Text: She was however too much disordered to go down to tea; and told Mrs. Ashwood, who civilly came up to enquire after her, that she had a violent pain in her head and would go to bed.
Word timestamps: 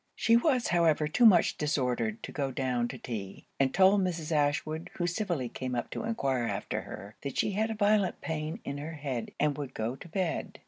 She 0.15 0.35
was 0.35 0.69
however 0.69 1.07
too 1.07 1.27
much 1.27 1.59
disordered 1.59 2.23
to 2.23 2.31
go 2.31 2.49
down 2.49 2.87
to 2.87 2.97
tea; 2.97 3.45
and 3.59 3.71
told 3.71 4.01
Mrs. 4.01 4.31
Ashwood, 4.31 4.89
who 4.95 5.05
civilly 5.05 5.47
came 5.47 5.75
up 5.75 5.91
to 5.91 6.03
enquire 6.05 6.47
after 6.47 6.81
her, 6.81 7.17
that 7.21 7.37
she 7.37 7.51
had 7.51 7.69
a 7.69 7.75
violent 7.75 8.19
pain 8.19 8.61
in 8.65 8.79
her 8.79 8.93
head 8.93 9.29
and 9.39 9.55
would 9.59 9.75
go 9.75 9.95
to 9.95 10.07
bed. 10.07 10.57